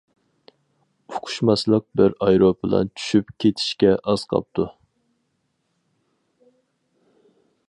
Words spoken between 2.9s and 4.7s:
چۈشۈپ كېتىشكە ئاز قاپتۇ.